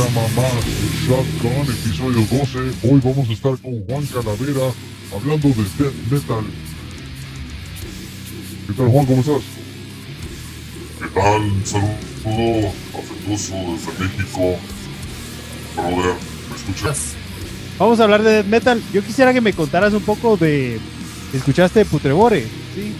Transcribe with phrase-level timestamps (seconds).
[0.00, 0.64] programa más
[1.06, 2.58] Shotgun, episodio 12.
[2.88, 4.72] Hoy vamos a estar con Juan Calavera
[5.14, 6.44] hablando de death metal.
[8.66, 9.06] ¿Qué tal Juan?
[9.06, 9.42] ¿Cómo estás?
[11.00, 11.42] ¿Qué tal?
[11.42, 14.56] Un saludo afectuoso desde México.
[15.76, 16.14] Brother,
[16.48, 17.12] ¿me escuchas?
[17.78, 18.82] Vamos a hablar de death metal.
[18.94, 20.80] Yo quisiera que me contaras un poco de...
[21.34, 22.46] ¿Escuchaste Putrebore?
[22.74, 22.92] Sí.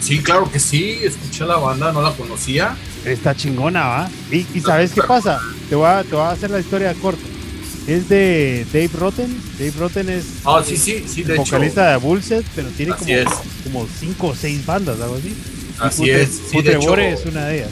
[0.00, 2.74] Sí, claro que sí, escuché la banda, no la conocía.
[3.04, 4.10] Está chingona, ¿va?
[4.30, 5.40] Y, y ¿sabes qué pasa?
[5.68, 7.22] Te voy, a, te voy a hacer la historia corta.
[7.86, 9.42] Es de Dave Rotten.
[9.58, 11.44] Dave Rotten es Ah, sí, sí, sí, de el hecho.
[11.52, 13.28] vocalista de Bullset, pero tiene Así como, es.
[13.64, 15.34] como cinco o seis bandas, algo así.
[15.78, 17.70] Así Putre- es, sí, de hecho, es una de ellas.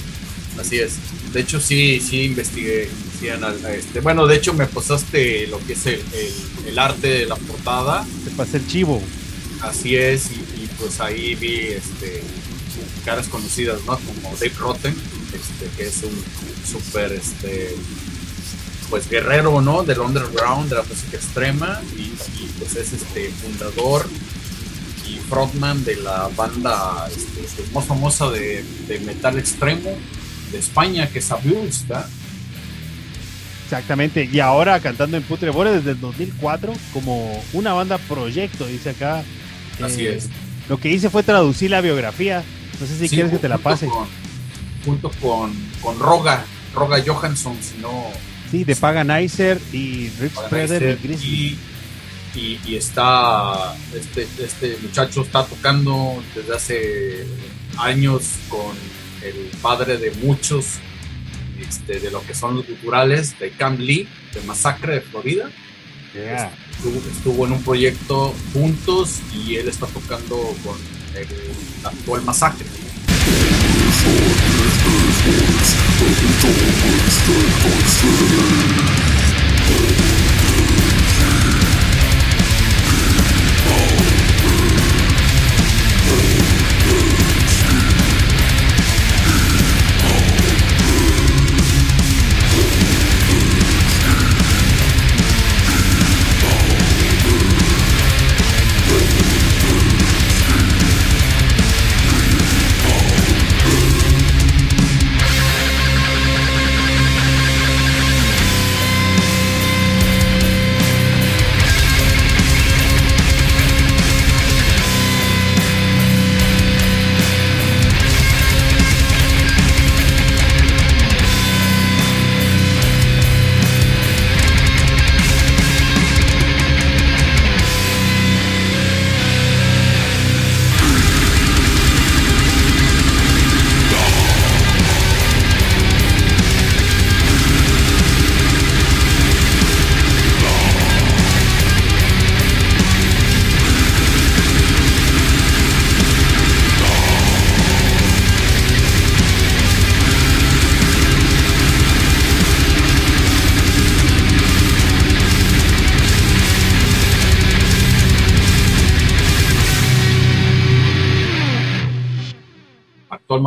[0.61, 0.93] así es.
[1.33, 2.91] De hecho, sí, sí investigué.
[3.19, 3.29] sí,
[3.75, 7.37] este, bueno, de hecho me pasaste lo que es el, el- el arte de la
[7.37, 8.05] portada.
[8.25, 9.01] Te pasé el chivo.
[9.63, 12.21] Así es, y, y, pues ahí vi este,
[13.05, 13.97] caras conocidas, ¿no?
[13.99, 14.95] Como Dave Rotten,
[15.35, 16.23] este, que es un
[16.71, 17.75] súper, este,
[18.91, 19.83] pues guerrero, ¿no?
[19.85, 24.07] Del underground, de la música extrema, y, y, pues es este fundador
[25.09, 29.91] y frontman de la banda este, pues, más famosa de, de metal extremo
[30.53, 32.07] de España, que es Abuse, ¿verdad?
[33.65, 34.29] Exactamente.
[34.31, 39.23] Y ahora cantando en Putrebore desde el 2004 como una banda proyecto, dice acá.
[39.83, 40.29] Así Eh, es.
[40.69, 42.45] Lo que hice fue traducir la biografía.
[42.81, 43.87] No sé si Sí, quieres que te la pase.
[43.87, 44.07] con-
[44.85, 46.45] junto con, con Roga,
[46.75, 48.07] Roga Johansson, si no...
[48.51, 51.59] Sí, de Paganizer y Rick Spreader y
[52.35, 57.27] y, y, y está este, este muchacho está tocando desde hace
[57.79, 58.77] años con
[59.23, 60.81] el padre de muchos
[61.67, 65.51] este, de lo que son los culturales de Camp Lee de Masacre de Florida.
[66.13, 66.53] Yeah.
[66.71, 70.77] estuvo, estuvo en un proyecto juntos y él está tocando con
[71.17, 71.27] el
[71.87, 72.67] actual Masacre
[75.25, 76.51] Monster, Monster,
[76.83, 77.39] Monster,
[78.43, 80.02] Monster,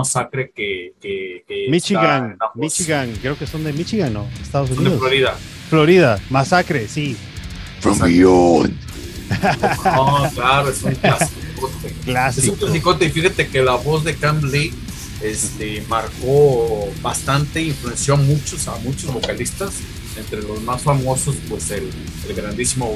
[0.05, 4.27] Masacre que, que, Michigan, Michigan, creo que son de Michigan, ¿no?
[4.41, 4.99] Estados de Unidos.
[4.99, 5.35] Florida
[5.69, 7.17] Florida, Masacre, sí.
[7.79, 8.73] From Beyond.
[9.83, 11.41] No, claro, es un clásico.
[11.83, 12.55] Es un Clásico.
[12.57, 14.71] clasicote y fíjate que la voz de Cam Lee
[15.21, 19.73] este, marcó bastante, influenció a muchos, a muchos vocalistas,
[20.17, 21.89] entre los más famosos, pues el,
[22.29, 22.93] el grandísimo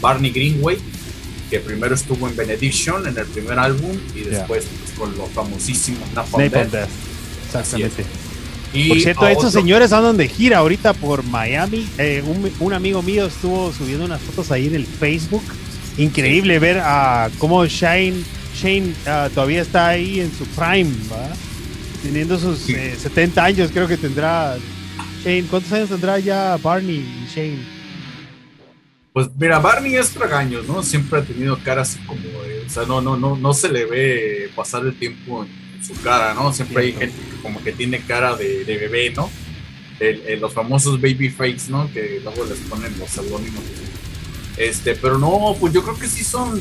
[0.00, 0.78] Barney Greenway,
[1.52, 6.00] que primero estuvo en Benediction en el primer álbum y después pues, con los famosísimos
[6.14, 6.70] Napalm Napalm Death.
[6.70, 6.88] Death.
[7.46, 8.04] Exactamente.
[8.72, 11.86] Y Por cierto, estos otro- señores andan de gira ahorita por Miami.
[11.98, 15.42] Eh, un, un amigo mío estuvo subiendo unas fotos ahí en el Facebook.
[15.98, 18.22] Increíble ver a cómo Shane,
[18.58, 21.28] Shane ah, todavía está ahí en su prime, ¿va?
[22.02, 22.72] teniendo sus Sí.
[22.74, 24.56] eh, 70 años, creo que tendrá.
[25.22, 27.81] Shane, ¿cuántos años tendrá ya Barney y Shane?
[29.12, 30.82] Pues mira, Barney es tragaños, ¿no?
[30.82, 33.84] Siempre ha tenido cara así como de, o sea, no, no, no, no se le
[33.84, 36.52] ve pasar el tiempo en su cara, ¿no?
[36.52, 39.28] Siempre hay gente que como que tiene cara de, de bebé, ¿no?
[40.00, 41.92] El- el- los famosos baby fakes, ¿no?
[41.92, 43.62] Que luego les ponen los seudónimos.
[44.56, 46.60] Este, pero no, pues yo creo que sí son,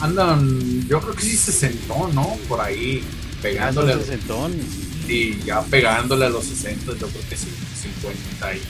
[0.00, 2.36] andan, yo creo que sí se sentó, ¿no?
[2.48, 3.04] Por ahí,
[3.40, 4.66] pegándole, Entonces, entonces,
[5.08, 7.48] y ya pegándole a los 60, yo creo que sí,
[7.82, 8.60] 50 y...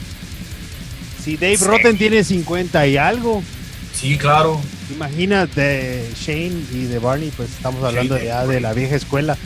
[1.28, 1.64] si Dave Sí.
[1.66, 3.42] Rotten tiene 50 y algo,
[3.92, 4.60] Sí, claro,
[4.94, 9.36] imagina de Shane y de Barney, pues estamos hablando ya de la vieja escuela.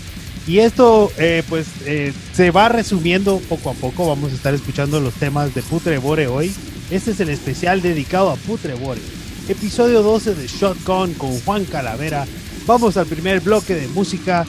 [0.47, 4.09] Y esto, eh, pues, eh, se va resumiendo poco a poco.
[4.09, 6.53] Vamos a estar escuchando los temas de Putrebore hoy.
[6.91, 9.01] Este es el especial dedicado a Putrebore.
[9.49, 12.27] Episodio 12 de Shotgun con Juan Calavera.
[12.67, 14.45] Vamos al primer bloque de música.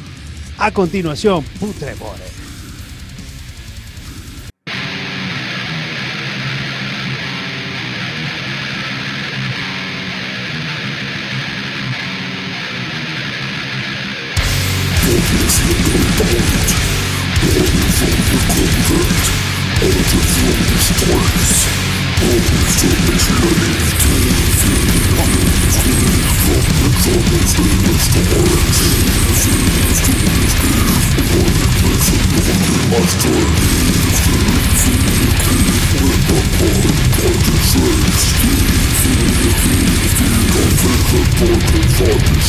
[0.57, 2.42] A continuación, Putrebore.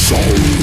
[0.05, 0.55] Soul.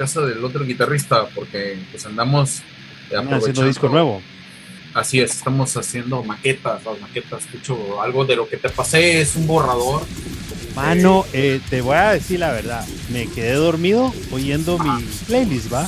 [0.00, 2.62] Casa del otro guitarrista porque pues andamos
[3.12, 4.22] haciendo disco nuevo.
[4.94, 9.36] Así es, estamos haciendo maquetas, las maquetas, escucho algo de lo que te pasé, es
[9.36, 10.02] un borrador.
[10.74, 15.86] Mano, eh, te voy a decir la verdad, me quedé dormido oyendo mi playlist, ¿va?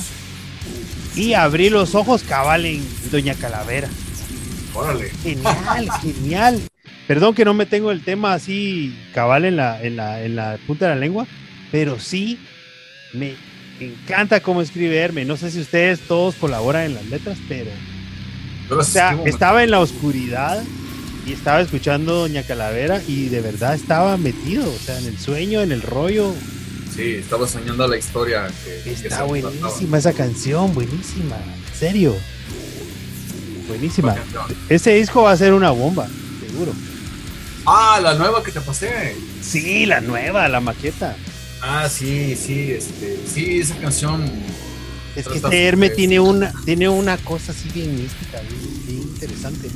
[1.15, 3.89] Y abrí los ojos cabal en Doña Calavera.
[4.75, 5.09] Órale.
[5.23, 6.61] Genial, genial.
[7.07, 10.59] Perdón que no me tengo el tema así cabal en la, en la, en la
[10.67, 11.25] punta de la lengua,
[11.71, 12.37] pero sí
[13.13, 13.33] me
[13.79, 15.25] encanta cómo escribe Herme.
[15.25, 17.71] No sé si ustedes todos colaboran en las letras, pero.
[18.69, 20.63] o sea, estaba en la oscuridad
[21.25, 25.61] y estaba escuchando Doña Calavera y de verdad estaba metido, o sea, en el sueño,
[25.61, 26.33] en el rollo.
[26.93, 28.47] Sí, estaba soñando la historia.
[28.63, 29.97] Que, Está buenísima trataba.
[29.97, 32.15] esa canción, buenísima, en serio.
[33.67, 34.15] Buenísima.
[34.69, 36.07] Ese disco va a ser una bomba,
[36.45, 36.73] seguro.
[37.65, 39.15] Ah, la nueva que te pasé.
[39.41, 41.15] Sí, la nueva, la maqueta.
[41.65, 44.29] Ah, sí, sí, este, sí, esa canción.
[45.15, 49.69] Es que este Herme tiene una, tiene una cosa así bien mística, bien, bien interesante.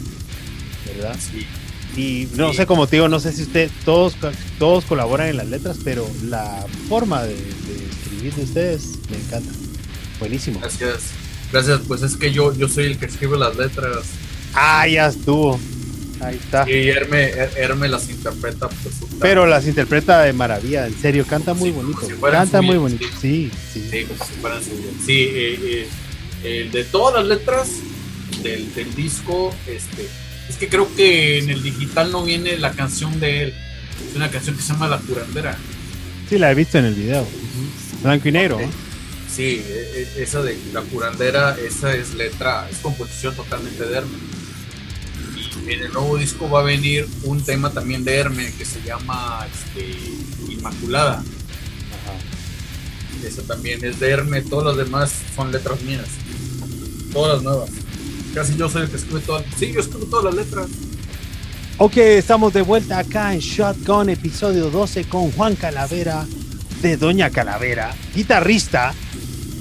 [0.86, 1.16] ¿Verdad?
[1.20, 1.46] Sí,
[1.96, 2.58] Y no Sí.
[2.58, 4.16] sé, como te digo, no sé si usted, todos,
[4.60, 9.52] todos colaboran en las letras, pero la forma de, de escribir de ustedes me encanta.
[10.20, 10.60] Buenísimo.
[10.60, 11.04] gracias.
[11.52, 14.04] Gracias, pues es que yo, yo soy el que escribe las letras
[14.54, 15.58] Ah, ya estuvo.
[16.22, 16.70] Ahí está.
[16.70, 18.68] y Herme, Her- Herme las interpreta.
[18.70, 18.96] Pues.
[19.20, 22.08] Pero las interpreta de maravilla, en serio, canta muy Sí, como bonito.
[22.08, 23.06] si Canta muy bonito.
[23.22, 23.88] Sí, sí.
[23.92, 24.94] Sí, como si fueran suyas.
[25.06, 25.88] Sí, eh,
[26.44, 27.70] eh, el de todas las letras
[28.44, 30.08] del, del disco, este,
[30.50, 33.54] es que creo que en el digital no viene la canción de él.
[34.10, 35.58] Es una canción que se llama La Curandera.
[36.30, 37.28] Sí, la he visto en el video.
[38.04, 38.60] Blanco y negro.
[39.34, 44.18] Sí, e- e- esa de La Curandera, esa es letra, es composición totalmente de Herme.
[45.66, 49.46] En el nuevo disco va a venir un tema también de Herme que se llama
[49.52, 51.16] este, Inmaculada.
[51.16, 53.28] Ajá.
[53.28, 56.08] Esa también es de Herme, todas las demás son letras mías.
[57.12, 57.70] Todas las nuevas.
[58.34, 59.44] Casi yo soy el que escribe todas.
[59.58, 60.68] Sí, yo escribo todas las letras.
[61.80, 66.26] Ok, estamos de vuelta acá en Shotgun, episodio 12, con Juan Calavera
[66.82, 68.94] de Doña Calavera, guitarrista,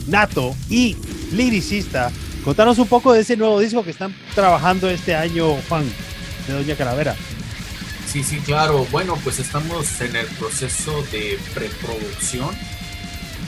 [0.07, 0.97] nato y
[1.33, 2.11] liricista.
[2.47, 5.85] Contanos un poco de ese nuevo disco que están trabajando este año, Juan,
[6.47, 7.17] de Doña Calavera.
[8.07, 8.87] Sí, sí, claro.
[8.93, 12.55] Bueno, pues estamos en el proceso de preproducción.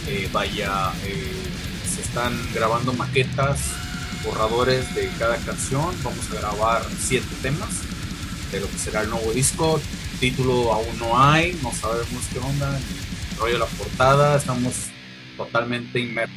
[0.08, 1.32] Eh, vaya, eh,
[1.88, 3.60] se están grabando maquetas,
[4.24, 5.94] borradores de cada canción.
[6.02, 7.68] Vamos a grabar siete temas
[8.50, 9.80] de lo que será el nuevo disco.
[10.18, 12.76] Título aún no hay, no sabemos qué onda.
[12.76, 14.74] El rollo de la portada, estamos
[15.36, 16.36] totalmente inmersos.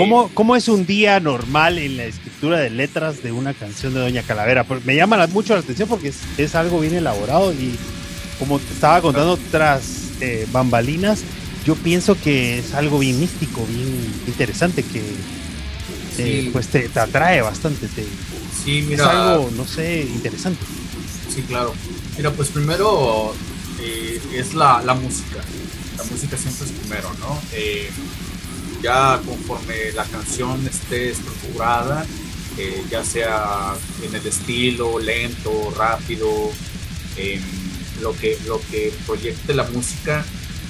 [0.00, 4.00] ¿Cómo, ¿Cómo es un día normal en la escritura de letras de una canción de
[4.00, 4.66] Doña Calavera?
[4.84, 7.74] Me llama la- mucho la atención porque es, es algo bien elaborado y
[8.38, 9.82] como te estaba contando tras
[10.20, 11.20] eh, bambalinas,
[11.66, 14.98] yo pienso que es algo bien místico, bien interesante que
[16.18, 16.50] eh, Sí.
[16.52, 18.04] pues te, te atrae bastante, te-
[18.64, 20.60] Sí, es mira, algo, no sé, interesante.
[21.34, 21.72] sí, claro.
[22.16, 23.34] Mira, pues primero
[23.80, 25.38] eh, es la, la música.
[25.96, 27.38] La música siempre es primero, ¿no?
[28.82, 32.06] Ya conforme la canción esté estructurada,
[32.56, 36.50] eh, ya sea en el estilo, lento, rápido,
[37.16, 37.42] em,
[38.00, 40.24] lo, que, lo que proyecte la música,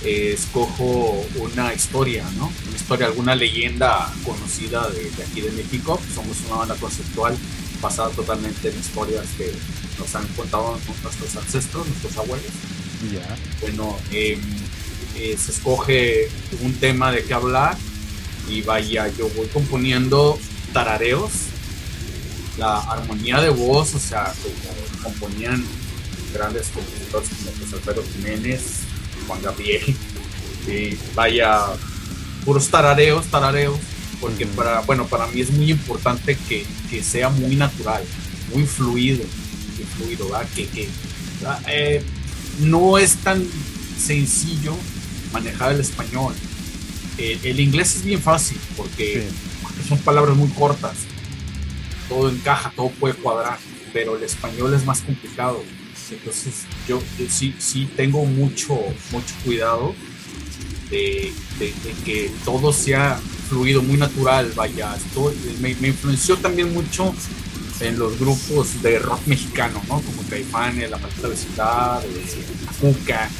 [0.05, 2.51] eh, escojo una historia, ¿no?
[2.67, 6.01] Una historia, alguna leyenda conocida de, de aquí de México.
[6.15, 7.37] Somos una banda conceptual
[7.81, 9.53] basada totalmente en historias que
[9.99, 12.51] nos han contado nuestros ancestros, nuestros abuelos.
[13.13, 13.37] Ya.
[13.61, 14.41] Bueno, em,
[15.17, 16.29] eh, se escoge
[16.63, 17.77] un tema de qué hablar
[18.49, 20.39] y vaya, yo voy componiendo
[20.73, 21.31] tarareos,
[22.59, 25.65] la armonía de voz, o sea, como componían
[26.33, 28.63] grandes compositores como José Alfredo Jiménez,
[29.27, 29.97] Juan Gabriel,
[30.67, 31.61] y vaya,
[32.45, 33.79] puros tarareos, tarareos,
[34.21, 38.05] porque para, bueno, para mí es muy importante que, que sea muy natural,
[38.53, 39.25] muy fluido,
[39.77, 40.49] muy fluido, ¿verdad?
[40.55, 40.89] Que, que
[41.69, 42.03] eh,
[42.61, 43.43] no es tan
[43.99, 44.75] sencillo
[45.33, 46.35] manejar el español.
[47.19, 49.89] Eh, el inglés es bien fácil porque, Sí.
[49.89, 50.95] son palabras muy cortas.
[52.09, 53.59] Todo encaja, todo puede cuadrar,
[53.93, 55.63] pero el español es más complicado.
[56.11, 56.55] Entonces
[56.89, 58.75] yo, yo sí, sí tengo mucho,
[59.13, 59.95] mucho cuidado
[60.91, 64.53] de, de- de que todo sea fluido, muy natural.
[64.57, 64.97] Vaya,
[65.61, 67.15] me, me influenció también mucho
[67.81, 70.01] en los grupos de rock mexicano, ¿no?
[70.01, 73.31] Como Caifanes, La Maldita Vecindad, eh, La Cuca,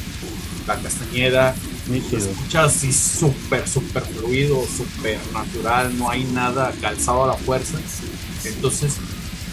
[0.67, 1.55] La Castañeda.
[1.87, 2.17] Nítido.
[2.17, 7.79] escuchas así súper, súper fluido, súper natural, no hay nada calzado a la fuerza.
[8.43, 8.93] Entonces,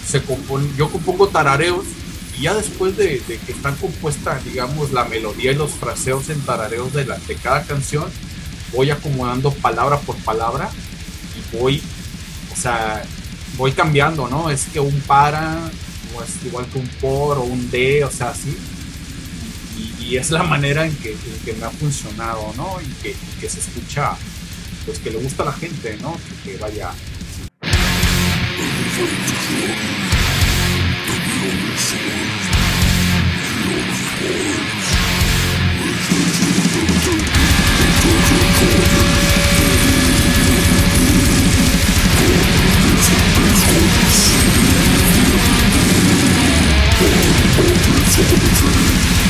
[0.06, 1.84] se compone, yo compongo tarareos
[2.38, 6.40] y ya después de, de que están compuestas, digamos, la melodía y los fraseos en
[6.42, 8.04] tarareos de, la, de cada canción,
[8.72, 10.70] voy acomodando palabra por palabra
[11.36, 11.82] y voy,
[12.52, 13.02] o sea,
[13.56, 14.50] voy cambiando, ¿no?
[14.50, 15.58] Es que un para,
[16.14, 18.56] o es igual que un por o un de, o sea, así
[20.08, 22.80] y es la manera en que, que, me ha funcionado, ¿no?
[22.80, 24.16] Y que, que, se escucha,
[24.86, 26.16] pues que le gusta a la gente, ¿no?
[26.44, 26.92] Que, que vaya.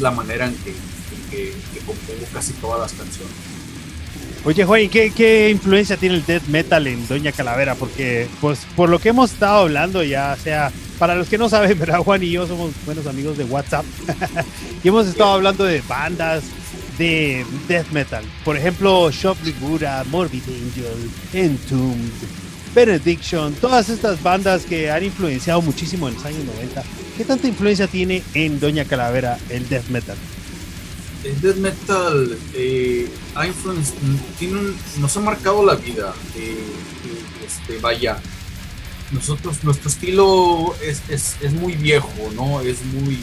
[0.00, 0.74] la manera en que,
[1.30, 1.54] que,
[1.86, 3.32] compongo casi todas las canciones.
[4.44, 7.74] Oye, Juan, ¿qué, ¿qué, influencia tiene el death metal en Doña Calavera?
[7.74, 11.78] Porque, pues, por lo que hemos estado hablando, ya sea, para los que no saben,
[11.78, 11.98] ¿verdad?
[11.98, 13.84] Juan y yo somos buenos amigos de WhatsApp
[14.84, 16.44] y hemos estado hablando de bandas
[16.98, 18.24] de death metal.
[18.44, 22.10] Por ejemplo, Shop Buddha, Morbid Angel, Entombed,
[22.78, 26.84] Benediction, todas estas bandas que han influenciado muchísimo en los años 90.
[27.16, 30.16] ¿Qué tanta influencia tiene en Doña Calavera el death metal?
[31.24, 33.10] El death metal eh,
[35.00, 36.14] nos ha marcado la vida.
[36.36, 38.20] Eh, eh, este, vaya,
[39.10, 42.60] nosotros, nuestro estilo es, es, muy viejo, ¿no?
[42.60, 43.18] Es muy,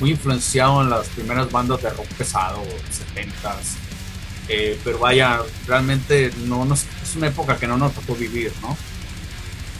[0.00, 2.60] muy influenciado en las primeras bandas de rock pesado,
[3.14, 3.81] 70s.
[4.84, 8.76] Pero vaya, realmente no es una época que no nos tocó vivir, ¿no?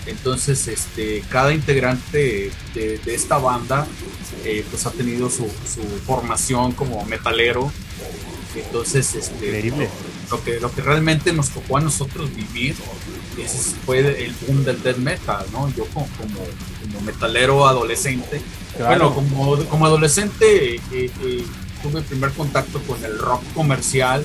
[0.07, 3.87] Entonces, este, cada integrante de, esta banda
[4.45, 5.47] eh, pues ha tenido su,
[6.07, 7.71] formación como metalero.
[8.55, 9.73] Entonces, este,
[10.31, 12.75] Lo, que, lo que realmente nos tocó a nosotros vivir
[13.87, 15.73] fue el boom del death metal, ¿no?
[15.75, 18.41] Yo como, como, metalero adolescente,
[18.79, 21.45] bueno, como, como adolescente eh, eh,
[21.83, 24.25] tuve el primer contacto con el rock comercial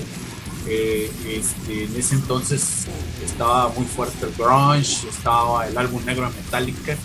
[0.72, 2.86] este, en ese entonces
[3.24, 6.96] estaba muy fuerte el grunge, estaba el álbum negro de Metallica,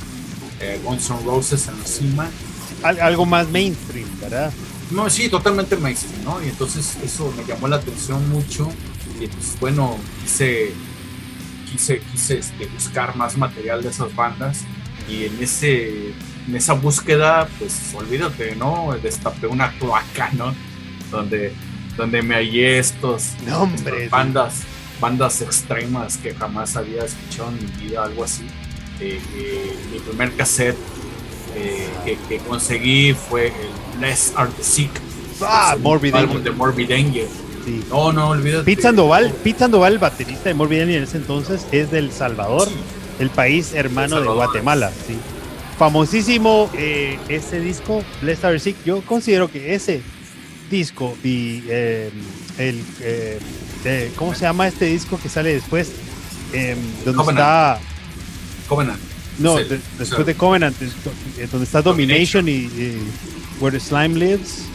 [0.59, 2.29] eh, Guns N' Roses en la cima.
[2.83, 4.51] Al- algo más mainstream, ¿verdad?
[4.91, 6.43] No, sí, totalmente mainstream, ¿no?
[6.43, 8.69] Y entonces eso me llamó la atención mucho.
[9.19, 10.73] Y pues bueno, quise,
[11.71, 14.59] quise, quise este, buscar más material de esas bandas.
[15.09, 16.13] Y en ese
[16.47, 18.93] en esa búsqueda, pues olvídate, ¿no?
[19.01, 20.53] Destapé una cloaca, ¿no?
[21.09, 21.53] Donde,
[21.97, 24.07] donde me hallé estos, No, hombre.
[24.09, 24.61] bandas,
[24.99, 28.43] bandas extremas que jamás había escuchado en mi vida, algo así.
[28.99, 30.77] Eh, eh, mi primer cassette
[31.55, 34.91] eh, que, que conseguí fue el Less Are the Sick.
[35.41, 36.43] Ah, Morbid álbum Angel.
[36.43, 37.27] de Morbid Angel.
[37.65, 37.83] Sí.
[37.89, 38.63] No, no, olvídate.
[38.65, 42.67] Pete Sandoval, Pete Sandoval, el baterista de Morbid Angel en ese entonces, es del Salvador,
[42.67, 42.75] Sí.
[43.19, 44.29] el país hermano El de.
[44.29, 44.91] Guatemala.
[45.07, 45.17] Sí.
[45.77, 46.69] Famosísimo
[47.29, 48.77] ese disco, Blessed Are the Sick.
[48.85, 50.01] Yo considero que ese
[50.69, 52.09] disco y eh,
[52.57, 52.83] el.
[53.01, 53.39] eh,
[53.85, 55.91] eh, ¿Cómo se llama este disco que sale después?
[56.51, 57.29] Donde Covenant.
[57.29, 57.79] está.
[58.67, 58.99] Covenant.
[59.39, 60.77] No, el- de- después de Covenant,
[61.51, 62.97] donde está Domination, y, y
[63.59, 64.65] Where the Slime Lives,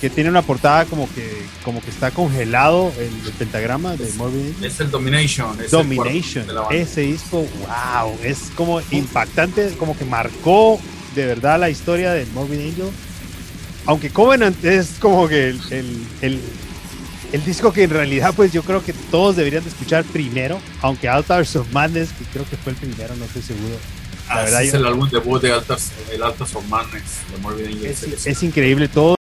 [0.00, 4.62] que tiene una portada como que como que está congelado el, el pentagrama de Morbid.
[4.64, 5.52] Es el Domination.
[5.58, 6.68] es el Domination, banda.
[6.74, 10.78] ese disco, wow, es como impactante, como que marcó
[11.14, 12.90] de verdad la historia de Morbid Angel.
[13.86, 16.40] Aunque Covenant es como que el, el, el-
[17.32, 21.08] el disco que en realidad pues yo creo que todos deberían de escuchar primero, aunque
[21.08, 23.74] Altars of Madness, que creo que fue el primero, no estoy seguro.
[24.28, 27.02] La Ah, verdad, ese es yo- el álbum debut de Altas, el Altas of Madness
[27.32, 28.14] de Morbid Angel.
[28.24, 29.16] Es increíble todo.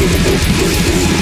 [0.00, 1.19] Sonic Boom, Boom, Boom.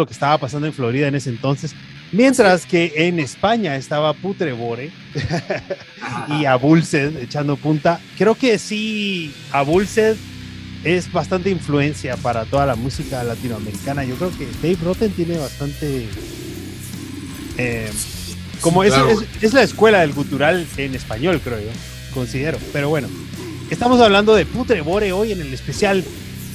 [0.00, 1.74] Lo que estaba pasando en Florida en ese entonces.
[2.12, 4.90] Mientras que en España estaba Putrebore
[6.40, 8.00] y Abulsed echando punta.
[8.18, 10.16] Creo que sí, Abulsed
[10.82, 14.02] es bastante influencia para toda la música latinoamericana.
[14.04, 16.08] Yo creo que Dave Rotten tiene bastante.
[17.58, 17.90] eh,
[18.60, 19.10] como es, claro.
[19.10, 21.70] es- es la escuela del gutural en español, creo yo.
[22.12, 22.58] Considero.
[22.72, 23.08] Pero bueno,
[23.70, 26.04] estamos hablando de Putrebore hoy en el especial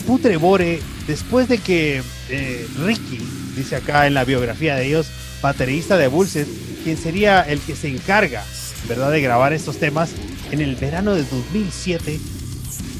[0.05, 0.81] Putrebore.
[1.07, 3.19] Después de que eh, Ricky,
[3.55, 5.07] dice acá en la biografía de ellos,
[5.41, 6.47] baterista de Bullset,
[6.83, 8.43] quien sería el que se encarga,
[8.87, 10.11] ¿verdad?, de grabar estos temas
[10.51, 12.19] en el verano de 2007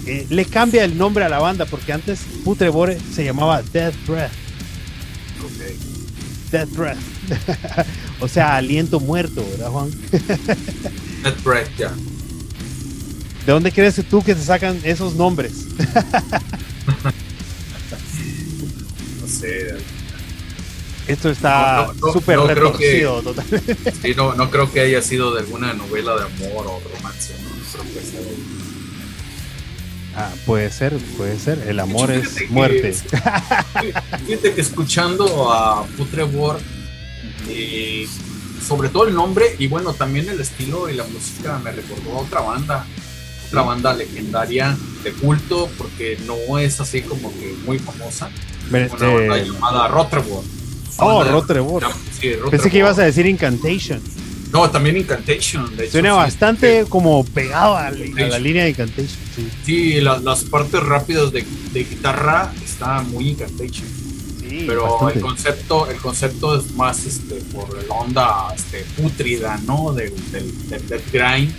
[0.07, 4.32] eh, le cambia el nombre a la banda porque antes Putrebore se llamaba Death Breath.
[6.51, 6.97] Death Breath.
[8.19, 9.89] o sea, aliento muerto, ¿verdad, Juan?
[11.23, 11.91] Death Breath, ya.
[13.45, 15.53] ¿De dónde crees tú que se sacan esos nombres?
[21.07, 23.91] Esto está No, no, súper no creo que- retorcido, totalmente.
[24.01, 27.33] Sí, no, creo que haya sido de alguna novela de amor o romance.
[30.17, 31.59] Ah, puede ser, puede ser.
[31.67, 32.93] El amor hecho, es que- muerte.
[32.93, 36.59] Fíjate que escuchando a Putrebor,
[37.49, 38.07] eh,
[38.65, 42.21] sobre todo el nombre y bueno, también el estilo y la música me recordó a
[42.21, 42.86] otra banda,
[43.47, 48.29] otra banda legendaria de culto, porque no es así como que muy famosa.
[48.70, 49.88] Una eh, llamada
[50.99, 51.80] oh.
[52.20, 54.01] Sí, Pensé que ibas a decir Incantation.
[54.51, 55.76] No, también Incantation.
[55.76, 58.43] De hecho, Suena sí, bastante como pegado a, la- a la Incantation.
[58.43, 59.20] línea de Incantation.
[59.36, 63.88] Sí, Sí, la- las partes rápidas de, de guitarra está muy Incantation.
[64.39, 65.16] sí, pero bastante.
[65.20, 70.70] el concepto el concepto es más este por la onda este pútrida no del, del,
[70.70, 71.51] del death grind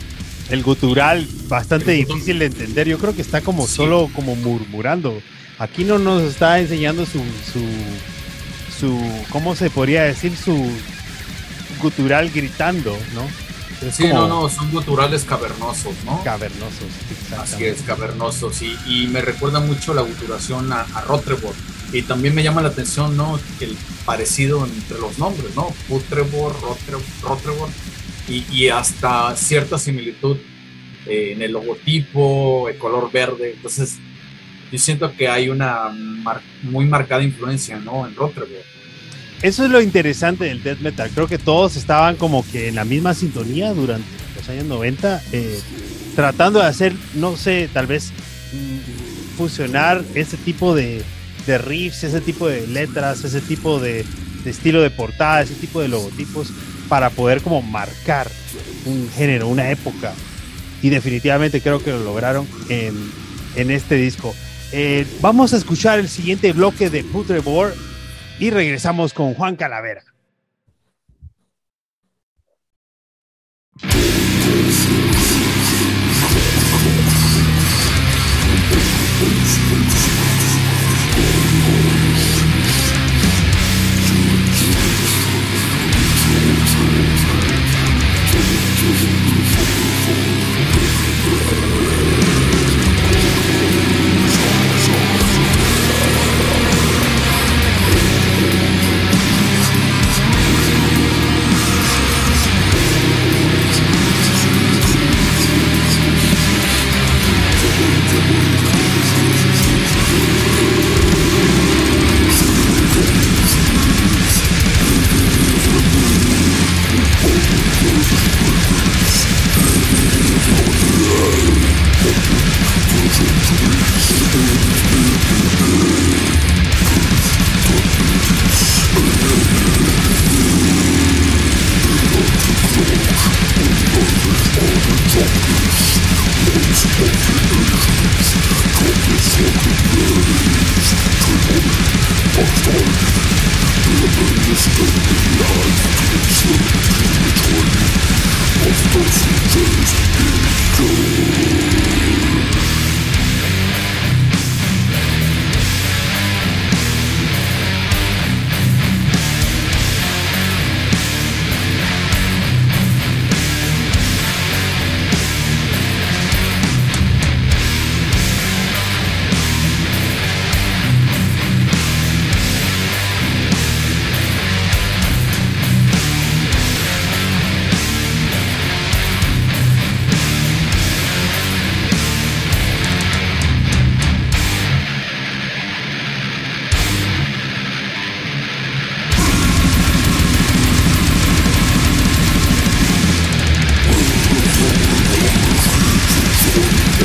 [0.49, 2.87] El gutural, bastante El difícil de entender.
[2.89, 5.21] Yo creo que está como solo como murmurando.
[5.59, 7.19] Aquí no nos está enseñando su,
[7.53, 7.65] su,
[8.79, 9.01] su,
[9.31, 10.37] ¿cómo se podría decir?
[10.37, 10.71] Su
[11.81, 13.23] gutural gritando, ¿no?
[13.87, 16.89] Es sí como no no son guturales cavernosos no cavernosos.
[17.39, 21.53] así es cavernosos y, y me recuerda mucho la guturación a, a Rotrebor
[21.93, 23.77] y también me llama la atención no el
[24.07, 27.69] parecido entre los nombres no Putrebor Rotre- Rotrebor
[28.29, 30.39] y, y hasta cierta similitud
[31.05, 33.99] eh, en el logotipo el color verde entonces
[34.71, 35.91] yo siento que hay una
[36.63, 38.63] muy marcada influencia no en Rotrebor
[39.43, 41.11] Eso es lo interesante del death metal.
[41.15, 45.61] Creo que todos estaban como que en la misma sintonía durante los años 90, eh,
[46.15, 48.13] tratando de hacer, no sé, tal vez
[48.53, 51.03] mm, fusionar ese tipo de,
[51.47, 54.05] de riffs, ese tipo de letras, ese tipo de,
[54.45, 56.49] de estilo de portada, ese tipo de logotipos,
[56.89, 58.29] para poder como marcar
[58.87, 60.15] un género, una época.
[60.83, 62.95] Y definitivamente creo que lo lograron en,
[63.57, 64.35] en este disco.
[64.73, 67.75] Eh, vamos a escuchar el siguiente bloque de Putrebor
[68.39, 70.03] y regresamos con Juan Calavera.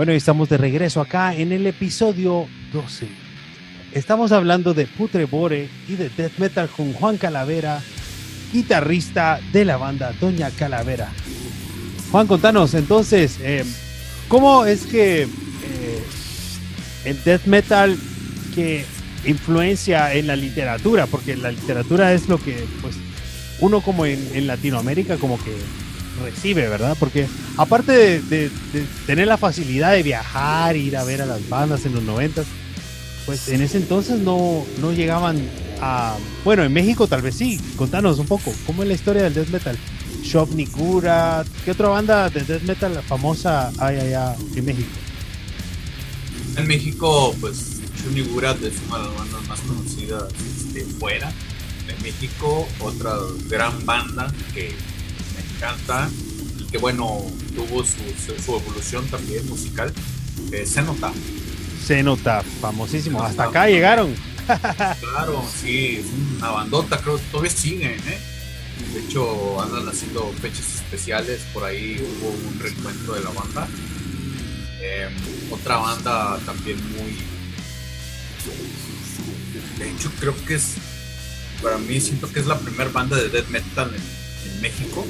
[0.00, 3.06] Bueno, estamos de regreso acá en el episodio 12.
[3.92, 7.82] Estamos hablando de Putrebore y de Death Metal con Juan Calavera,
[8.50, 11.12] guitarrista de la banda Doña Calavera.
[12.10, 13.62] Juan, contanos entonces, eh,
[14.28, 16.02] ¿cómo es que eh,
[17.04, 17.94] el Death Metal
[18.54, 18.86] que
[19.26, 21.08] influencia en la literatura?
[21.08, 22.96] Porque la literatura es lo que, pues,
[23.60, 25.52] uno como en Latinoamérica como que
[26.20, 26.96] recibe, ¿verdad?
[26.98, 31.48] Porque aparte de, de, de, tener la facilidad de viajar, ir a ver a las
[31.48, 32.46] bandas en los noventas,
[33.26, 35.40] pues en ese entonces no, no llegaban
[35.80, 36.16] a...
[36.44, 37.60] Bueno, en México tal vez sí.
[37.76, 39.78] Contanos un poco, ¿cómo es la historia del death metal?
[40.22, 44.90] Shop Nikura, ¿qué otra banda de death metal famosa hay allá en México?
[46.56, 50.24] En México, pues Shop Nikura es una de las bandas más conocidas
[50.56, 51.32] este, fuera.
[51.88, 53.14] En México, otra
[53.48, 54.72] gran banda que
[55.60, 56.08] encanta
[56.58, 57.22] y que bueno,
[57.54, 59.92] tuvo su, su, su evolución también musical,
[60.52, 61.14] eh, Cenotaph.
[61.86, 64.14] Cenotaph, famosísimo, hasta acá llegaron.
[65.00, 66.06] claro, sí, es
[66.38, 68.18] una bandota, creo que todavía siguen, ¿eh?
[68.94, 73.68] De hecho, andan haciendo fechas especiales, por ahí hubo un reencuentro de la banda.
[74.80, 75.08] Eh,
[75.50, 77.18] otra banda también muy...
[79.78, 80.76] De hecho, creo que es...
[81.62, 85.06] Para mí siento que es la primera banda de death metal en, en México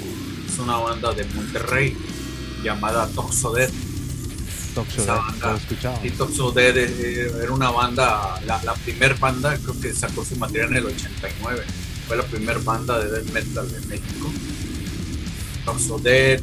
[0.52, 1.96] es una banda de Monterrey
[2.62, 3.70] llamada Toxo Dead.
[4.74, 5.98] Toxo Esa Dead, banda, lo he escuchado.
[6.04, 10.36] y Toxo Dead eh, era una banda, la, la primer banda, creo que sacó su
[10.36, 11.64] material en el 89.
[12.06, 14.30] Fue la primera banda de death metal de México.
[15.64, 16.40] Toxo Dead,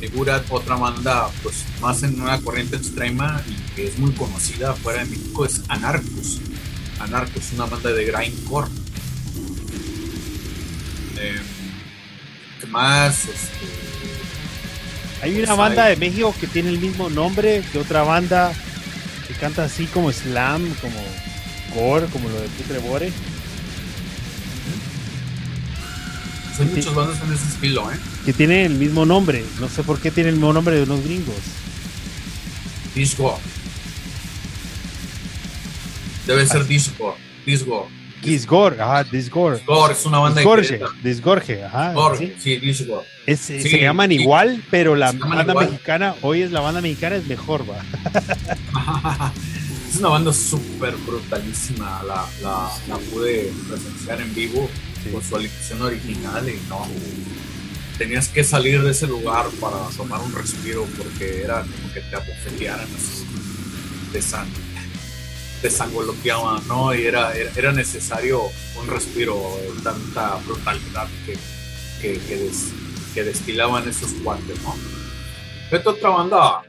[0.00, 5.04] Figurat, otra banda pues más en una corriente extrema y que es muy conocida fuera
[5.04, 6.40] de México es Anarchus.
[6.98, 8.68] Anarchus, una banda de grindcore.
[11.20, 11.57] Eh, ¿Qué
[12.70, 13.24] más?
[13.24, 13.66] Este,
[15.22, 18.52] Hay pues una banda de México que tiene el mismo nombre que otra banda
[19.26, 21.00] que canta así como slam, como
[21.74, 23.12] gore, como lo de Putrebore.
[26.58, 27.96] Hay muchas bandas en ese estilo, ¿eh?
[28.24, 29.44] que tiene el mismo nombre.
[29.60, 31.36] No sé por qué tiene el mismo nombre de unos gringos.
[32.94, 33.38] Disco.
[36.26, 37.16] Debe ser Disco.
[37.46, 37.88] Disco.
[38.22, 39.56] Disgore, ajá, Disgore.
[39.58, 40.92] Disgore es una banda de Disgorge, Querétaro.
[41.02, 41.88] Disgorge, ajá.
[41.88, 42.34] Disgore, sí.
[42.38, 43.04] sí, Disco.
[43.26, 45.70] Es- Sí, se llaman igual, pero la banda igual.
[45.70, 47.84] mexicana, hoy es la banda mexicana, es mejor, va.
[49.98, 52.02] una banda súper brutalísima.
[52.06, 54.68] La, la, la, pude presenciar en vivo
[55.12, 56.86] con su alineación original y no.
[57.98, 62.14] Tenías que salir de ese lugar para tomar un respiro porque era como que te
[62.16, 63.24] abofetearan así.
[64.12, 64.22] De
[65.60, 66.94] te sangoloteaban, ¿no?
[66.94, 68.42] Y era, era, necesario
[68.80, 69.36] un respiro,
[69.82, 71.36] tanta brutalidad que,
[72.00, 72.20] que,
[73.14, 74.74] que, destilaban esos cuates, ¿no?
[75.70, 76.62] Esta otra banda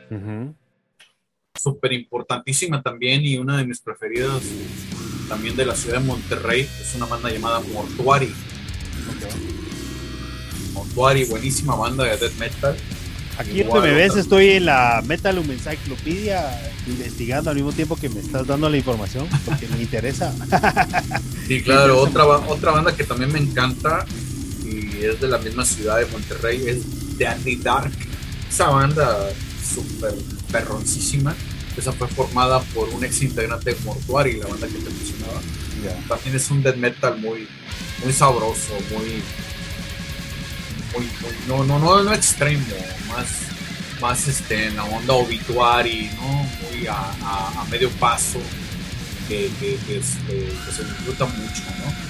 [1.56, 4.42] súper importantísima también y una de mis preferidas
[5.28, 8.34] también de la ciudad de Monterrey es una banda llamada Mortuari.
[10.74, 12.76] Mortuari, buenísima banda de death metal.
[13.40, 16.44] Aquí donde me ves estoy en la Metal Encyclopedia
[16.88, 20.34] investigando al mismo tiempo que me estás dando la información porque me interesa.
[21.48, 24.06] Sí, claro, otra, otra banda que también me encanta
[24.64, 27.92] y es de la misma ciudad de Monterrey es Dandy Dark.
[28.48, 29.32] Esa banda
[29.64, 30.14] súper
[30.52, 31.36] perroncísima
[31.80, 35.42] esa fue formada por un ex integrante de Mortuary, la banda que te mencionaba.
[36.08, 37.48] También es un death metal muy,
[38.04, 39.24] muy sabroso, muy,
[40.94, 41.08] muy,
[41.48, 42.64] no, no, no, no extremo,
[43.08, 43.28] más,
[44.02, 46.46] más este, en la onda obituary, ¿no?
[46.70, 48.40] Muy a, a, medio paso,
[49.28, 52.10] que, que, que, este, se disfruta mucho, ¿no?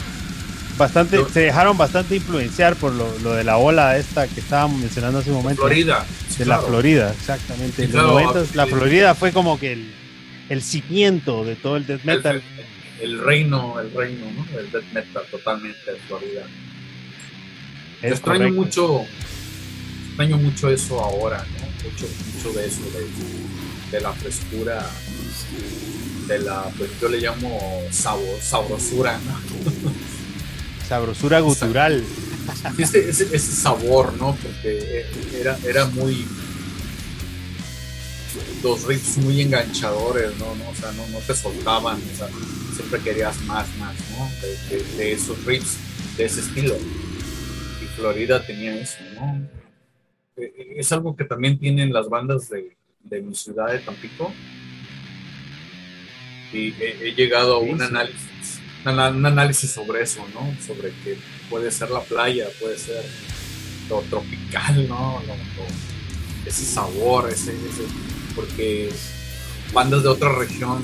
[0.77, 5.19] Bastante, se dejaron bastante influenciar por lo, lo, de la ola esta que estábamos mencionando
[5.19, 5.63] hace un momento.
[5.63, 6.05] Florida,
[6.37, 7.83] de la Florida, exactamente.
[7.83, 9.93] en los 90 la Florida fue como que el,
[10.47, 12.41] el cimiento de todo el death metal.
[13.01, 14.57] El, reino, el reino, ¿no?
[14.57, 16.45] El death metal totalmente Florida.
[18.01, 19.05] Extraño mucho,
[20.07, 21.89] extraño mucho eso ahora, ¿no?
[21.89, 22.81] Mucho, mucho de eso,
[23.91, 24.89] de, la frescura,
[26.27, 29.89] de la, pues yo le llamo sabor, sabrosura, ¿no?
[30.89, 32.03] Sabrosura gutural.
[32.79, 34.35] Ese, ese, ese, sabor, ¿no?
[34.41, 35.05] Porque
[35.39, 36.25] era, era muy.
[38.63, 40.55] Los riffs muy enganchadores, ¿no?
[40.55, 40.67] ¿no?
[40.67, 42.27] O sea, no, no te soltaban, o sea,
[42.75, 44.27] siempre querías más, más, ¿no?
[44.97, 45.75] De, esos riffs,
[46.17, 46.75] de ese estilo.
[47.99, 49.47] Florida tenía eso, ¿no?
[50.37, 54.33] E, e, es algo que también tienen las bandas de, de mi ciudad de Tampico.
[56.51, 60.55] Y he, llegado a un análisis, un análisis sobre eso, ¿no?
[60.65, 61.17] Sobre que
[61.49, 63.03] puede ser la playa, puede ser
[63.89, 65.21] lo tropical, ¿no?
[66.45, 67.53] ese sabor, ese,
[68.35, 68.89] porque
[69.73, 70.81] bandas de otra región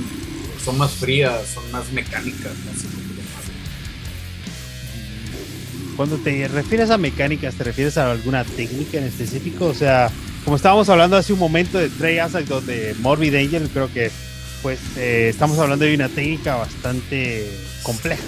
[0.64, 2.54] son más frías, son más mecánicas,
[5.96, 9.68] Cuando te refieres a mecánicas, ¿te refieres a alguna técnica en específico?
[9.68, 10.12] O sea,
[10.44, 14.12] como estábamos hablando hace un momento de Trey Azak, donde Morbid Angel, creo que
[14.62, 17.50] pues eh, estamos hablando de una técnica bastante
[17.84, 18.24] compleja.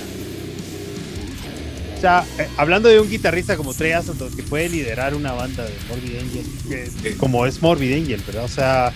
[1.97, 5.63] O sea, eh, hablando de un guitarrista como Trey Aston que puede liderar una banda
[5.63, 8.45] de Morbid Angel, como es Morbid Angel, ¿verdad?
[8.45, 8.93] O sea,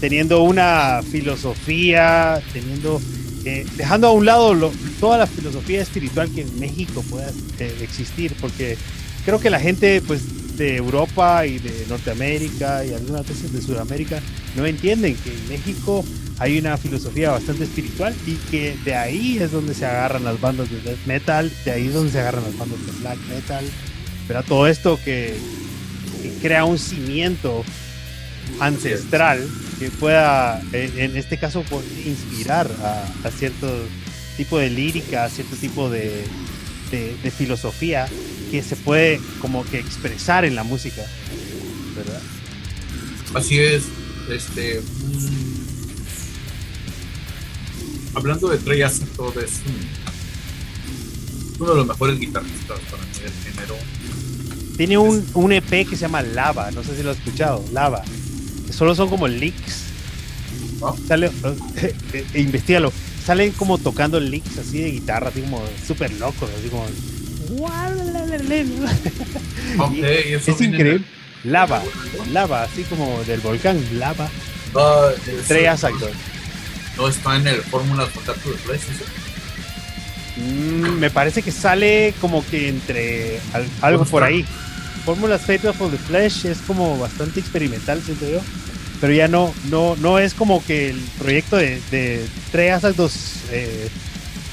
[0.00, 3.00] teniendo una filosofía, teniendo,
[3.46, 7.30] eh, dejando a un lado toda la filosofía espiritual que en México pueda
[7.60, 8.76] eh, existir, porque
[9.24, 14.20] creo que la gente, pues, de Europa y de Norteamérica y algunas veces de Sudamérica
[14.56, 16.04] no entienden que en México
[16.38, 20.68] hay una filosofía bastante espiritual y que de ahí es donde se agarran las bandas
[20.68, 23.64] de death metal, de ahí es donde se agarran las bandas de black metal,
[24.26, 25.36] pero todo esto que,
[26.42, 27.64] crea un cimiento
[28.58, 29.46] ancestral
[29.78, 31.64] que pueda, en este caso,
[32.04, 33.68] inspirar a, cierto
[34.36, 36.24] tipo de lírica, a cierto tipo de,
[36.90, 38.08] de, filosofía
[38.50, 41.02] que se puede como que expresar en la música,
[41.96, 42.20] ¿verdad?
[43.34, 43.84] Así es,
[44.30, 44.80] este,
[48.14, 48.82] hablando de Trey
[49.14, 49.60] todo es
[51.58, 53.76] uno de los mejores guitarristas para mí del género.
[54.76, 58.04] Tiene un, un, EP que se llama Lava, no sé si lo has escuchado, Lava.
[58.70, 59.84] Solo son como leaks.
[61.06, 61.26] Sale,
[61.76, 62.92] eh, eh, investigalo.
[63.24, 66.86] Salen como tocando leaks así de guitarra, así como súper locos, así como.
[70.46, 71.04] es increíble.
[71.44, 71.82] Lava,
[72.32, 74.28] lava, así como del volcán, lava.
[74.74, 75.12] Uh,
[75.46, 75.66] Trey
[76.96, 78.80] no está en el Fórmula Contacto de Flash,
[80.36, 83.40] mm, me parece que sale como que entre
[83.82, 84.44] algo por ahí.
[85.06, 88.40] Fórmula Fatal of the Flash es como bastante experimental, siento yo.
[89.00, 93.88] Pero ya no, no, no es como que el proyecto de, de Tres dos eh,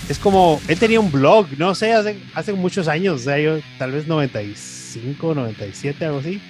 [0.09, 3.59] es como, él tenía un blog, no sé, hace, hace muchos años, o sea, yo
[3.77, 6.41] tal vez 95, 97, algo así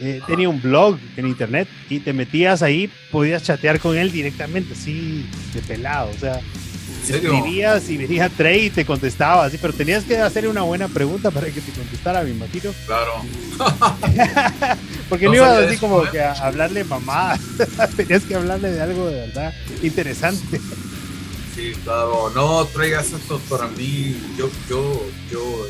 [0.00, 4.74] eh, tenía un blog en internet y te metías ahí, podías chatear con él directamente,
[4.74, 6.40] así de pelado, o sea.
[7.10, 11.30] Escribías y venía Trey y te contestaba, así, pero tenías que hacerle una buena pregunta
[11.30, 12.72] para que te contestara, me imagino.
[12.86, 13.12] Claro.
[15.08, 16.08] Porque No no, ibas así eso, como ¿eh?
[16.10, 17.38] que a hablarle mamá,
[17.96, 20.60] tenías que hablarle de algo de verdad interesante.
[21.54, 22.30] Sí, claro.
[22.34, 24.16] No, traigas esto para mí.
[24.36, 25.66] Yo, yo, yo,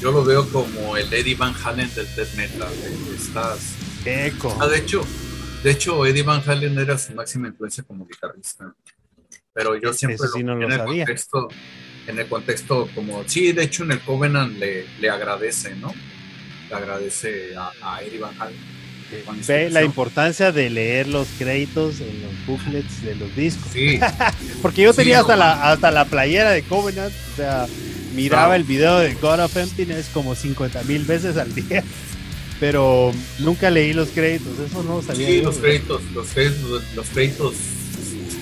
[0.00, 2.72] yo lo veo como el Eddie Van Halen del death metal.
[2.72, 3.16] ¿eh?
[3.16, 3.74] Estás.
[4.04, 4.56] Eco.
[4.60, 5.06] Ah, de hecho,
[5.62, 8.74] de hecho, Eddie Van Halen era su máxima influencia como guitarrista.
[9.54, 11.48] Pero yo siempre sí no en el contexto,
[12.06, 15.92] en el contexto como, sí, de hecho en el Covenant le, le agradece, ¿no?
[16.70, 18.72] Le agradece a, a Eddie Van Halen.
[19.46, 23.70] Ve la importancia de leer los créditos en los booklets de los discos.
[23.70, 24.00] Sí,
[24.62, 27.66] Porque yo Sí, tenía hasta, la, hasta la playera de Covenant, o sea,
[28.14, 28.54] miraba Claro.
[28.54, 31.84] el video de God of Emptiness como 50 mil veces al día,
[32.60, 35.26] pero nunca leí los créditos, eso no sabía.
[35.26, 35.72] sí, yo, los güey.
[35.72, 37.54] créditos, los créditos, los créditos,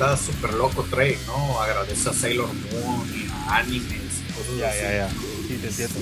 [0.01, 1.61] está súper loco Trey, ¿no?
[1.61, 4.79] Agradece a Sailor Moon y a animes y cosas Ya, así.
[4.81, 5.11] ya, ya.
[5.47, 6.01] Sí, te entiendo.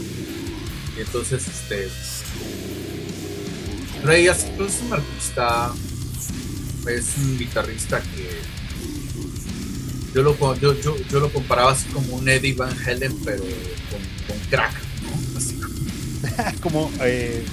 [0.97, 1.89] Y entonces, este.
[4.03, 5.73] Trey es es un artista,
[6.89, 8.39] es un guitarrista que.
[10.15, 14.01] Yo lo, yo, yo, yo lo comparaba así como un Eddie Van Halen, pero con,
[14.29, 14.73] con crack,
[15.03, 15.39] ¿no?
[15.39, 15.59] Así
[16.63, 17.45] como eh,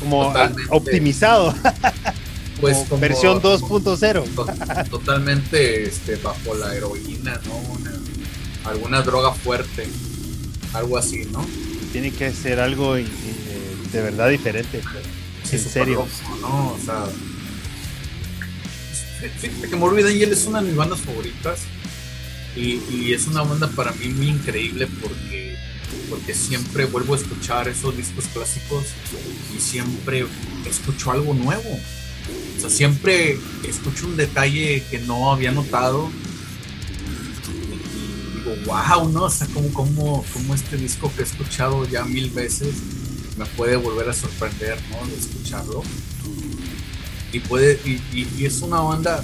[0.00, 0.62] como Totalmente.
[0.70, 1.54] optimizado,
[2.60, 4.24] pues como como- versión como 2.0.
[4.34, 4.46] to-
[4.90, 7.56] totalmente este, bajo la heroína, ¿no?
[7.56, 8.00] Una-
[8.70, 9.86] alguna droga fuerte,
[10.72, 11.46] algo así, ¿no?
[11.92, 13.06] Tiene que ser algo eh,
[13.92, 14.80] de verdad diferente.
[15.48, 16.06] Sí, en serio.
[16.40, 16.72] ¿no?
[16.72, 17.04] O sea,
[19.40, 21.60] fíjate que Morbid Angel es una de mis bandas favoritas
[22.56, 25.56] y, y es una banda para mí muy increíble porque,
[26.08, 28.84] porque siempre vuelvo a escuchar esos discos clásicos
[29.56, 30.26] y siempre
[30.68, 31.78] escucho algo nuevo.
[32.64, 36.10] O siempre escucho un detalle que no había notado
[37.48, 39.24] y digo, wow, ¿no?
[39.24, 42.74] O sea, como, como, como este disco que he escuchado ya mil veces
[43.36, 45.06] me puede volver a sorprender, ¿no?
[45.06, 45.82] De escucharlo.
[47.32, 49.22] Y, puede, y, y- es una banda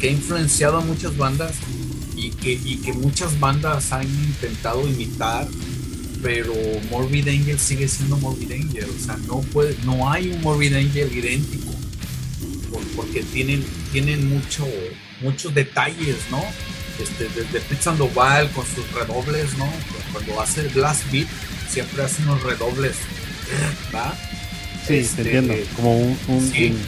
[0.00, 1.52] que ha influenciado a muchas bandas
[2.16, 5.46] y que, y que muchas bandas han intentado imitar,
[6.22, 6.54] pero
[6.90, 8.86] Morbid Angel sigue siendo Morbid Angel.
[8.88, 11.71] O sea, no, puede, no hay un Morbid Angel idéntico,
[12.96, 14.66] porque tienen, tienen mucho,
[15.20, 16.42] muchos detalles, ¿no?
[17.02, 19.68] Este, desde Pete Sandoval con sus redobles, ¿no?
[20.12, 21.26] Cuando hace el blast beat,
[21.70, 22.96] siempre hace unos redobles,
[23.92, 24.14] ¿verdad?
[24.86, 25.66] Sí, Este, te entiendo.
[25.76, 26.66] Como un, un- sí.
[26.66, 26.78] un-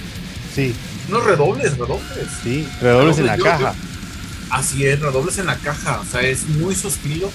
[0.55, 0.75] sí,
[1.09, 2.29] Unos redobles, redobles.
[2.43, 3.75] sí, redobles en la Yo- caja.
[4.51, 7.31] Así es, redobles en la caja, o sea, es muy estilo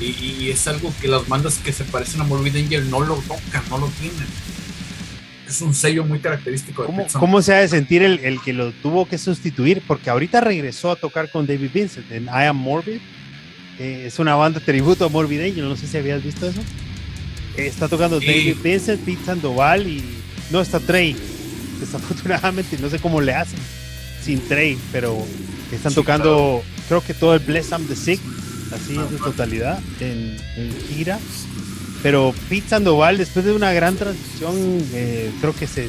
[0.00, 3.14] y, y es algo que las bandas que se parecen a Morbid Angel no lo
[3.16, 4.26] tocan, no lo tienen.
[5.48, 8.52] Es un sello muy característico de ¿Cómo, cómo se ha de sentir el, el que
[8.52, 9.82] lo tuvo que sustituir?
[9.86, 13.00] Porque ahorita regresó a tocar con David Vincent en I Am Morbid.
[13.78, 16.60] Eh, es una banda tributo a Morbid Angel, no sé si habías visto eso.
[17.56, 18.26] Eh, está tocando Sí.
[18.26, 20.04] David Vincent, Pete Sandoval y
[20.50, 21.16] no está Trey.
[21.80, 23.58] Desafortunadamente, no sé cómo le hacen
[24.22, 25.16] sin Trey, pero
[25.72, 28.20] están Sí, tocando, creo que todo el Bless I'm the Sick,
[28.74, 29.24] así Ah, de ah.
[29.24, 31.18] totalidad, en, en gira.
[32.02, 34.54] Pero Pete Sandoval, después de una gran transición,
[34.92, 35.88] eh, creo que se,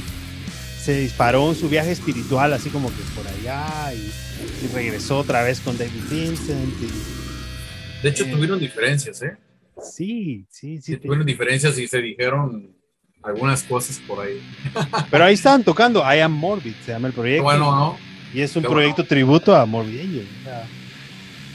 [0.82, 5.44] se disparó en su viaje espiritual, así como que por allá, y, y regresó otra
[5.44, 6.74] vez con David Vincent.
[6.82, 8.32] y- De hecho, Eh.
[8.32, 9.38] tuvieron diferencias, ¿eh?
[9.84, 10.98] sí, sí, sí.
[10.98, 12.76] Tuvieron diferencias y se dijeron
[13.22, 14.42] algunas cosas por ahí.
[15.12, 17.44] Pero ahí estaban tocando I Am Morbid, se llama el proyecto.
[17.44, 17.98] bueno, ¿no?
[18.34, 20.28] Y es un Qué proyecto tributo a Morbid Angel.
[20.42, 20.68] o sea,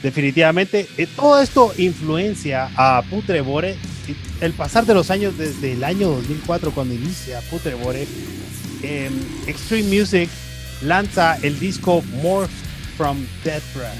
[0.05, 3.75] definitivamente, eh, todo esto influencia a Putrebore.
[4.39, 8.07] El pasar de los años, desde el año 2004, cuando inicia Putrebore,
[8.83, 9.13] em,
[9.47, 10.29] Extreme Music
[10.83, 12.51] lanza el disco Morph
[12.95, 13.97] from Death Breath,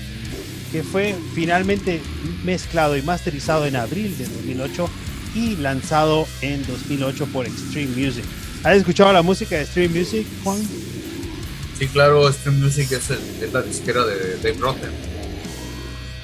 [0.72, 2.00] que fue finalmente
[2.44, 4.88] mezclado y masterizado en abril de 2008
[5.34, 8.26] y lanzado en 2008 por Extreme Music.
[8.64, 10.62] ¿Has escuchado la música de Extreme Music, Juan?
[11.80, 15.15] Sí, claro, Stream Music es la disquera de Dave Rotten.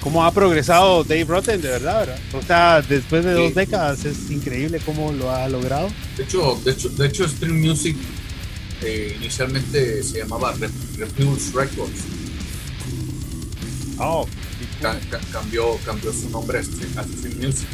[0.02, 2.20] Cómo ha progresado Dave Rotten, de verdad, ¿verdad?
[2.34, 3.42] O sea, después de Sí.
[3.44, 5.88] dos décadas es increíble cómo lo ha logrado.
[6.18, 7.96] De hecho, de hecho, de hecho Stream Music
[8.84, 12.00] eh, inicialmente se llamaba Re- Refuse Records.
[14.00, 14.28] Oh,
[14.82, 16.90] Ca- ca- cambió, cambió su nombre a Stream,
[17.38, 17.68] Music.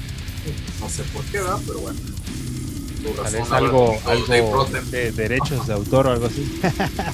[0.82, 1.60] No sé por qué, ¿verdad?
[1.66, 2.00] Pero bueno.
[3.24, 6.60] Tal vez algo, algo de derechos de autor o algo así.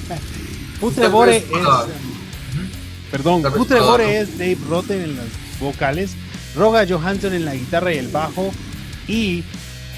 [0.80, 1.44] Putrebore es.
[1.50, 1.86] Tal vez para-
[3.14, 5.26] Perdón, Guter es Dave Rotten en las
[5.60, 6.16] vocales,
[6.56, 8.52] Roga Johansson en la guitarra y el bajo
[9.06, 9.44] y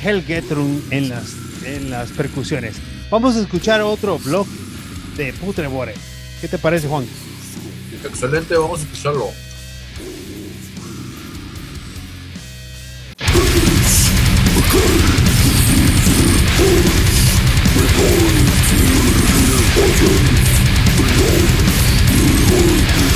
[0.04, 1.32] Helgetrun en las,
[1.64, 2.76] en las percusiones.
[3.10, 4.46] Vamos a escuchar otro blog
[5.16, 5.94] de Putrebore.
[6.42, 7.06] ¿Qué te parece, Juan?
[8.04, 9.30] Excelente, vamos a escucharlo.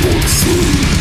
[0.00, 0.97] Fortune.